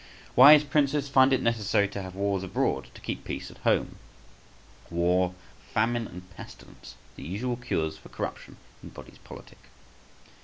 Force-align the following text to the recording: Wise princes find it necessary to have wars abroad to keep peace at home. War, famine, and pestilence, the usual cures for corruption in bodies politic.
Wise 0.35 0.63
princes 0.63 1.07
find 1.09 1.31
it 1.31 1.43
necessary 1.43 1.87
to 1.89 2.01
have 2.01 2.15
wars 2.15 2.41
abroad 2.41 2.87
to 2.95 3.01
keep 3.01 3.23
peace 3.23 3.51
at 3.51 3.59
home. 3.59 3.97
War, 4.89 5.35
famine, 5.75 6.07
and 6.07 6.35
pestilence, 6.35 6.95
the 7.15 7.21
usual 7.23 7.55
cures 7.55 7.99
for 7.99 8.09
corruption 8.09 8.57
in 8.81 8.89
bodies 8.89 9.19
politic. 9.23 9.59